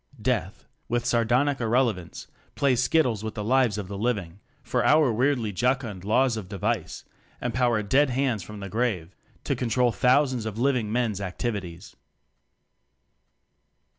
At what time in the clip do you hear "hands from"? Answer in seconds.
8.09-8.61